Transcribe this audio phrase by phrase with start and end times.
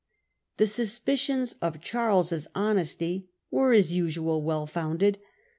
[0.57, 5.19] The suspicions of Charles's hcjnesty were as usual well founded.